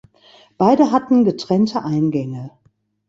Beide 0.57 0.89
hatten 0.89 1.25
getrennte 1.25 1.83
Eingänge. 1.83 2.49